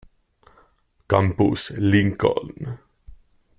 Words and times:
Campus 1.07 1.75
Lincoln. 1.77 2.79